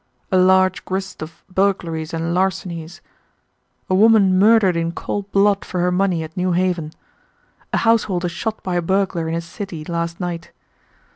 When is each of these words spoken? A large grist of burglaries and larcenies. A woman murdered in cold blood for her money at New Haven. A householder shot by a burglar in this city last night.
A 0.31 0.37
large 0.39 0.83
grist 0.83 1.21
of 1.21 1.43
burglaries 1.47 2.11
and 2.11 2.33
larcenies. 2.33 3.01
A 3.87 3.93
woman 3.93 4.39
murdered 4.39 4.75
in 4.75 4.93
cold 4.93 5.31
blood 5.31 5.63
for 5.63 5.79
her 5.79 5.91
money 5.91 6.23
at 6.23 6.35
New 6.35 6.53
Haven. 6.53 6.91
A 7.71 7.77
householder 7.77 8.27
shot 8.29 8.63
by 8.63 8.73
a 8.77 8.81
burglar 8.81 9.27
in 9.27 9.35
this 9.35 9.45
city 9.45 9.85
last 9.85 10.19
night. 10.19 10.49